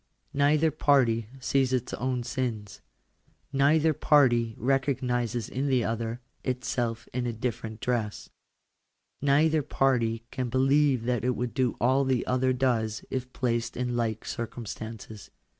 Neither 0.33 0.71
party 0.71 1.27
sees 1.39 1.71
its 1.71 1.93
own 1.93 2.23
sins. 2.23 2.81
Neither 3.53 3.93
party 3.93 4.55
recognises 4.57 5.47
in 5.47 5.67
the 5.67 5.83
other, 5.83 6.21
itself 6.43 7.07
in 7.13 7.27
a 7.27 7.33
different 7.33 7.81
dress. 7.81 8.27
Neither 9.21 9.61
j 9.61 9.67
party 9.67 10.23
can 10.31 10.49
believe 10.49 11.03
that 11.03 11.23
it 11.23 11.35
would 11.35 11.53
do 11.53 11.75
all 11.79 12.03
the 12.03 12.25
other 12.25 12.51
does 12.51 13.05
if 13.11 13.31
placed 13.31 13.77
i 13.77 13.81
in 13.81 13.95
like 13.95 14.25
circumstances. 14.25 15.29